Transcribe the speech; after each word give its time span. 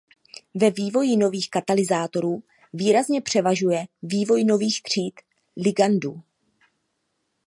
Ve 0.55 0.71
vývoji 0.71 1.17
nových 1.17 1.49
katalyzátorů 1.49 2.43
výrazně 2.73 3.21
převažuje 3.21 3.85
vývoj 4.01 4.43
nových 4.43 4.83
tříd 4.83 5.13
ligandů. 5.57 6.21